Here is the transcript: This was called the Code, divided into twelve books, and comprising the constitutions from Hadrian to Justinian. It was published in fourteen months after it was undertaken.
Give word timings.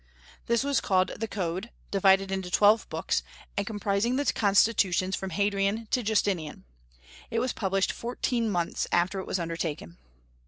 This 0.47 0.63
was 0.63 0.81
called 0.81 1.09
the 1.19 1.27
Code, 1.27 1.69
divided 1.91 2.31
into 2.31 2.49
twelve 2.49 2.89
books, 2.89 3.21
and 3.55 3.67
comprising 3.67 4.15
the 4.15 4.25
constitutions 4.25 5.15
from 5.15 5.29
Hadrian 5.29 5.87
to 5.91 6.01
Justinian. 6.01 6.63
It 7.29 7.37
was 7.37 7.53
published 7.53 7.91
in 7.91 7.95
fourteen 7.97 8.49
months 8.49 8.87
after 8.91 9.19
it 9.19 9.27
was 9.27 9.37
undertaken. 9.37 9.99